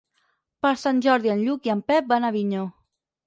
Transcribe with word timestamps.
Per 0.65 0.71
Sant 0.83 1.01
Jordi 1.07 1.31
en 1.35 1.43
Lluc 1.43 1.69
i 1.69 1.73
en 1.75 1.85
Pep 1.91 2.09
van 2.13 2.25
a 2.25 2.31
Avinyó. 2.35 2.65